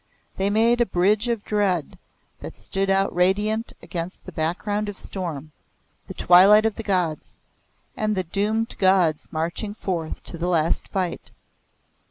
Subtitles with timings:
[0.37, 1.99] They made a Bridge of Dread
[2.39, 5.51] that stood out radiant against the background of storm
[6.07, 7.35] the Twilight of the Gods,
[7.95, 11.29] and the doomed gods marching forth to the last fight.